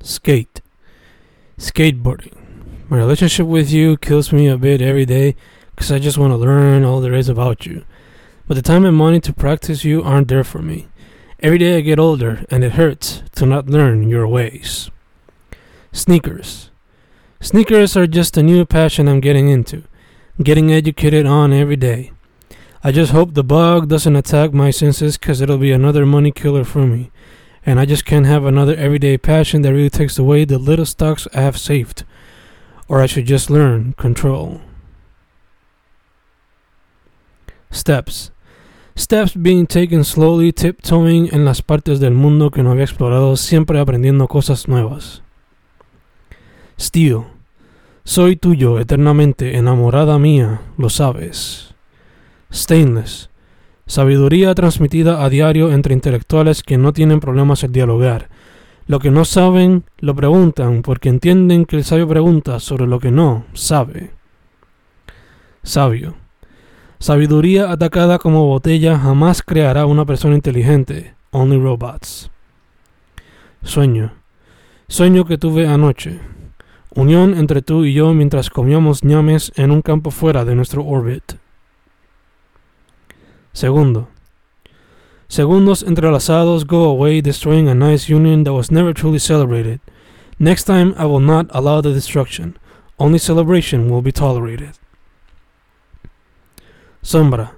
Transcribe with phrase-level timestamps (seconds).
[0.00, 0.60] Skate.
[1.58, 2.32] Skateboarding.
[2.88, 5.34] My relationship with you kills me a bit every day
[5.74, 7.84] because I just want to learn all there is about you.
[8.46, 10.86] But the time and money to practice you aren't there for me.
[11.40, 14.88] Every day I get older and it hurts to not learn your ways.
[15.90, 16.70] Sneakers.
[17.40, 19.82] Sneakers are just a new passion I'm getting into,
[20.40, 22.12] getting educated on every day.
[22.84, 26.62] I just hope the bug doesn't attack my senses because it'll be another money killer
[26.62, 27.10] for me.
[27.68, 31.28] And I just can't have another everyday passion that really takes away the little stocks
[31.34, 32.02] I have saved.
[32.88, 34.62] Or I should just learn control.
[37.70, 38.30] Steps.
[38.96, 43.78] Steps being taken slowly, tiptoeing en las partes del mundo que no había explorado, siempre
[43.78, 45.20] aprendiendo cosas nuevas.
[46.80, 47.26] Steel.
[48.02, 51.74] Soy tuyo eternamente, enamorada mía, lo sabes.
[52.50, 53.28] Stainless.
[53.88, 58.28] Sabiduría transmitida a diario entre intelectuales que no tienen problemas en dialogar.
[58.86, 63.10] Lo que no saben, lo preguntan porque entienden que el sabio pregunta sobre lo que
[63.10, 64.10] no sabe.
[65.62, 66.16] Sabio.
[66.98, 71.14] Sabiduría atacada como botella jamás creará una persona inteligente.
[71.30, 72.30] Only robots.
[73.62, 74.12] Sueño.
[74.86, 76.20] Sueño que tuve anoche.
[76.94, 81.38] Unión entre tú y yo mientras comíamos ñames en un campo fuera de nuestro orbit.
[83.58, 84.06] Segundo.
[85.26, 89.80] Segundos entrelazados go away, destroying a nice union that was never truly celebrated.
[90.38, 92.56] Next time I will not allow the destruction.
[93.00, 94.78] Only celebration will be tolerated.
[97.02, 97.56] Sombra.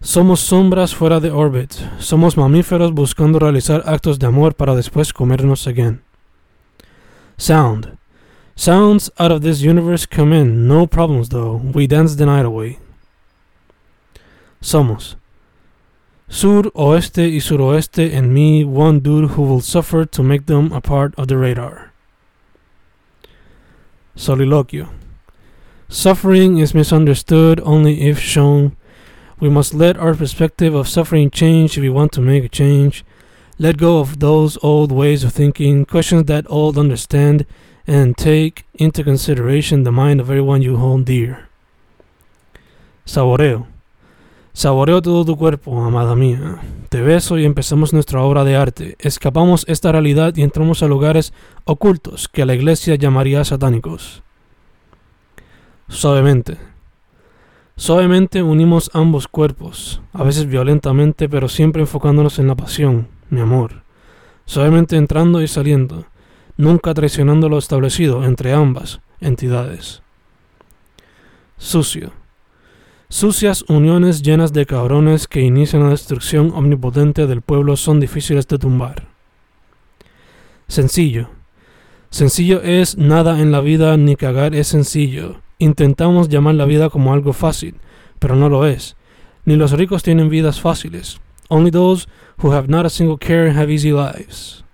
[0.00, 1.72] Somos sombras fuera de orbit.
[1.98, 6.00] Somos mamíferos buscando realizar actos de amor para después comernos again.
[7.36, 7.98] Sound.
[8.54, 11.60] Sounds out of this universe come in, no problems though.
[11.74, 12.78] We dance the night away.
[14.62, 15.16] Somos.
[16.28, 20.80] Sur, oeste y suroeste and me, one dude who will suffer to make them a
[20.80, 21.92] part of the radar.
[24.16, 24.88] Soliloquio.
[25.88, 28.76] Suffering is misunderstood only if shown.
[29.40, 33.04] We must let our perspective of suffering change if we want to make a change.
[33.58, 37.46] Let go of those old ways of thinking, questions that old understand,
[37.86, 41.48] and take into consideration the mind of everyone you hold dear.
[43.04, 43.71] Saboreo.
[44.54, 46.60] Saboreo todo tu cuerpo, amada mía.
[46.90, 48.96] Te beso y empezamos nuestra obra de arte.
[48.98, 51.32] Escapamos esta realidad y entramos a lugares
[51.64, 54.22] ocultos que la iglesia llamaría satánicos.
[55.88, 56.58] Suavemente.
[57.76, 63.82] Suavemente unimos ambos cuerpos, a veces violentamente, pero siempre enfocándonos en la pasión, mi amor.
[64.44, 66.04] Suavemente entrando y saliendo,
[66.58, 70.02] nunca traicionando lo establecido entre ambas entidades.
[71.56, 72.21] Sucio.
[73.12, 78.58] Sucias uniones llenas de cabrones que inician la destrucción omnipotente del pueblo son difíciles de
[78.58, 79.06] tumbar.
[80.66, 81.28] Sencillo.
[82.08, 85.42] Sencillo es nada en la vida ni cagar es sencillo.
[85.58, 87.74] Intentamos llamar la vida como algo fácil,
[88.18, 88.96] pero no lo es.
[89.44, 91.20] Ni los ricos tienen vidas fáciles.
[91.50, 92.08] Only those
[92.42, 94.64] who have not a single care have easy lives.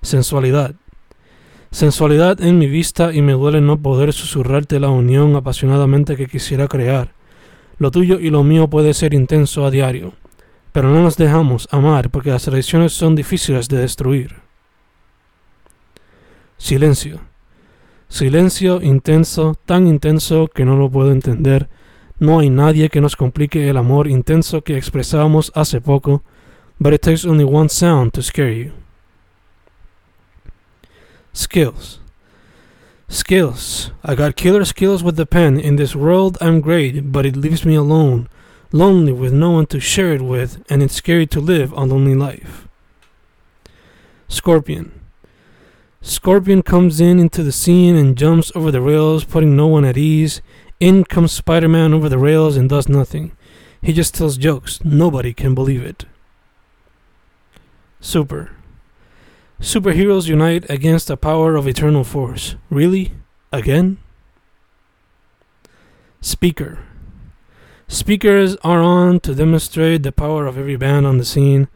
[0.00, 0.76] Sensualidad.
[1.74, 6.68] Sensualidad en mi vista y me duele no poder susurrarte la unión apasionadamente que quisiera
[6.68, 7.12] crear.
[7.78, 10.12] Lo tuyo y lo mío puede ser intenso a diario,
[10.70, 14.36] pero no nos dejamos amar porque las relaciones son difíciles de destruir.
[16.58, 17.22] Silencio.
[18.06, 21.68] Silencio intenso, tan intenso que no lo puedo entender.
[22.20, 26.22] No hay nadie que nos complique el amor intenso que expresábamos hace poco,
[26.78, 28.83] but it takes only one sound to scare you.
[31.34, 31.98] Skills.
[33.08, 33.90] Skills.
[34.04, 35.58] I got killer skills with the pen.
[35.58, 38.28] In this world, I'm great, but it leaves me alone,
[38.70, 42.14] lonely with no one to share it with, and it's scary to live a lonely
[42.14, 42.68] life.
[44.28, 45.00] Scorpion.
[46.02, 49.96] Scorpion comes in into the scene and jumps over the rails, putting no one at
[49.96, 50.40] ease.
[50.78, 53.32] In comes Spider Man over the rails and does nothing.
[53.82, 54.84] He just tells jokes.
[54.84, 56.04] Nobody can believe it.
[58.00, 58.52] Super.
[59.60, 62.56] Superheroes unite against the power of eternal force.
[62.70, 63.12] Really?
[63.52, 63.98] Again?
[66.20, 66.78] Speaker.
[67.86, 71.68] Speakers are on to demonstrate the power of every band on the scene,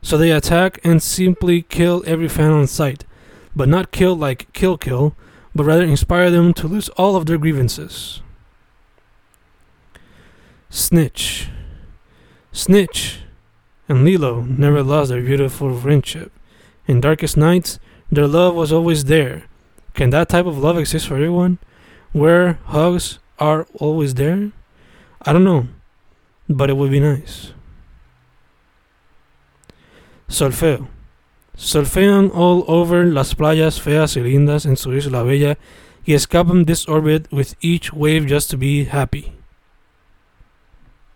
[0.00, 3.04] so they attack and simply kill every fan on sight,
[3.54, 5.16] but not kill like kill kill,
[5.54, 8.22] but rather inspire them to lose all of their grievances.
[10.70, 11.48] Stitch.
[12.52, 13.20] Stitch
[13.88, 16.32] and Lilo never lost their beautiful friendship.
[16.86, 17.78] In darkest nights,
[18.10, 19.44] their love was always there.
[19.94, 21.58] Can that type of love exist for everyone?
[22.12, 24.52] Where hugs are always there?
[25.22, 25.68] I don't know,
[26.48, 27.52] but it would be nice.
[30.28, 30.88] Solfeo.
[31.56, 35.56] Surfean all over las playas feas y lindas en su isla bella
[36.06, 39.35] y escapan this orbit with each wave just to be happy.